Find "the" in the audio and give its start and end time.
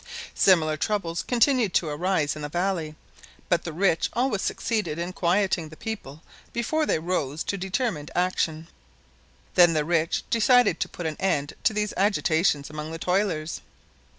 2.41-2.49, 3.65-3.71, 5.69-5.77, 9.73-9.85, 12.91-12.97